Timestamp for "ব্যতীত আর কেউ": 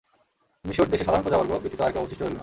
1.53-2.01